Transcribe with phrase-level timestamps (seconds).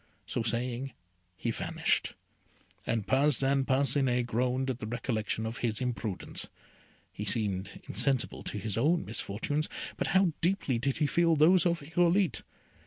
[0.25, 0.93] So saying,
[1.37, 2.15] he vanished,
[2.87, 6.49] and Parcin Parcinet groaned at the recollection of his imprudence:
[7.13, 11.81] he seemed insensible to his own misfortunes, but how deeply did he feel those of
[11.83, 12.41] Irolite!